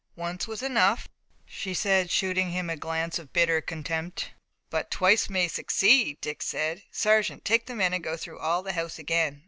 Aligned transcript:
"Once 0.15 0.47
was 0.47 0.63
enough," 0.63 1.07
she 1.45 1.75
said, 1.75 2.09
shooting 2.09 2.49
him 2.49 2.71
a 2.71 2.75
glance 2.75 3.19
of 3.19 3.31
bitter 3.31 3.61
contempt. 3.61 4.31
"But 4.71 4.89
twice 4.89 5.29
may 5.29 5.47
succeed," 5.47 6.19
Dick 6.21 6.41
said. 6.41 6.81
"Sergeant, 6.89 7.45
take 7.45 7.67
the 7.67 7.75
men 7.75 7.93
and 7.93 8.03
go 8.03 8.17
through 8.17 8.39
all 8.39 8.63
the 8.63 8.73
house 8.73 8.97
again. 8.97 9.39